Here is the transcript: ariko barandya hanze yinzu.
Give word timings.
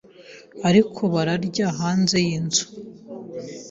ariko 0.69 1.01
barandya 1.13 1.67
hanze 1.79 2.17
yinzu. 2.27 2.63